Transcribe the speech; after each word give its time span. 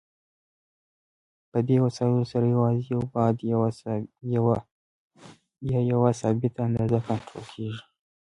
په 1.51 1.59
دې 1.67 1.77
وسایلو 1.85 2.23
سره 2.31 2.45
یوازې 2.55 2.81
یو 2.93 3.01
بعد 3.13 3.35
یا 5.71 5.79
یوه 5.93 6.09
ثابته 6.21 6.59
اندازه 6.67 6.99
کنټرول 7.07 7.45
کېږي. 7.53 7.81